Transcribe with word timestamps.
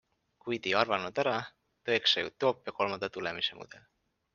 Kuid 0.45 0.69
ei 0.69 0.73
arvanud 0.79 1.21
ära, 1.25 1.35
tõeks 1.91 2.17
sai 2.19 2.27
utoopia 2.33 2.77
kolmanda 2.83 3.15
tulemise 3.19 3.63
mudel. 3.63 3.91